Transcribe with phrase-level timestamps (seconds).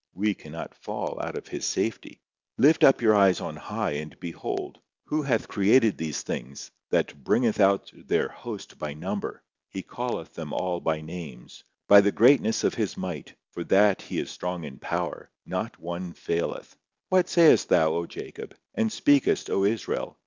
[0.15, 2.21] We cannot fall out of His safety.
[2.57, 4.79] Lift up your eyes on high, and behold!
[5.05, 9.43] Who hath created these things—that bringeth out their host by number!
[9.69, 11.63] He calleth them all by names.
[11.87, 16.13] By the greatness of His might, for that He is strong in power, not one
[16.13, 16.75] faileth.
[17.09, 18.55] Why sayest thou, O Jacob!
[18.73, 20.17] and speakest, O Israel!